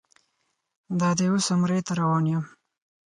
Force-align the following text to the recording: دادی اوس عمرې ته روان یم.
دادی 0.99 1.27
اوس 1.31 1.45
عمرې 1.53 1.79
ته 1.87 1.93
روان 1.99 2.25
یم. 2.31 2.43